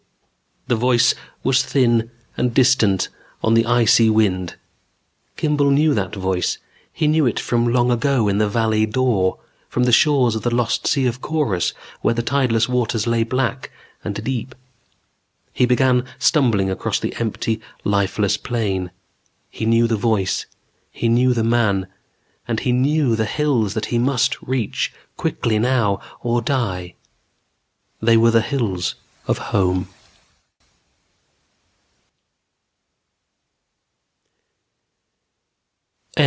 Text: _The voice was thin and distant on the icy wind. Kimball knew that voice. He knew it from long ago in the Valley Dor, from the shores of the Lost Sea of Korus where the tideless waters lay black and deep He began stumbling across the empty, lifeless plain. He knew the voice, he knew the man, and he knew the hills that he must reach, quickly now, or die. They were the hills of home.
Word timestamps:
_The 0.73 0.79
voice 0.79 1.13
was 1.43 1.63
thin 1.65 2.11
and 2.37 2.53
distant 2.53 3.09
on 3.43 3.55
the 3.55 3.65
icy 3.65 4.09
wind. 4.09 4.55
Kimball 5.35 5.69
knew 5.69 5.93
that 5.93 6.15
voice. 6.15 6.59
He 6.93 7.07
knew 7.07 7.25
it 7.25 7.41
from 7.41 7.73
long 7.73 7.91
ago 7.91 8.29
in 8.29 8.37
the 8.37 8.47
Valley 8.47 8.85
Dor, 8.85 9.37
from 9.67 9.83
the 9.83 9.91
shores 9.91 10.33
of 10.33 10.43
the 10.43 10.55
Lost 10.55 10.87
Sea 10.87 11.07
of 11.07 11.19
Korus 11.19 11.73
where 12.01 12.13
the 12.13 12.23
tideless 12.23 12.69
waters 12.69 13.05
lay 13.05 13.23
black 13.23 13.69
and 14.01 14.23
deep 14.23 14.55
He 15.51 15.65
began 15.65 16.05
stumbling 16.17 16.69
across 16.71 17.01
the 17.01 17.15
empty, 17.19 17.59
lifeless 17.83 18.37
plain. 18.37 18.91
He 19.49 19.65
knew 19.65 19.87
the 19.87 19.97
voice, 19.97 20.45
he 20.89 21.09
knew 21.09 21.33
the 21.33 21.43
man, 21.43 21.87
and 22.47 22.61
he 22.61 22.71
knew 22.71 23.17
the 23.17 23.25
hills 23.25 23.73
that 23.73 23.87
he 23.87 23.99
must 23.99 24.41
reach, 24.41 24.93
quickly 25.17 25.59
now, 25.59 25.99
or 26.21 26.41
die. 26.41 26.95
They 28.01 28.15
were 28.15 28.31
the 28.31 28.39
hills 28.39 28.95
of 29.27 29.37
home. 29.51 29.89